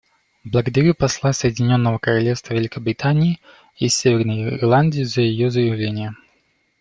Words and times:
Благодарю 0.43 0.95
посла 0.95 1.31
Соединенного 1.31 1.99
Королевства 1.99 2.55
Великобритании 2.55 3.39
и 3.75 3.87
Северной 3.87 4.57
Ирландии 4.57 5.03
за 5.03 5.21
ее 5.21 5.51
заявление. 5.51 6.15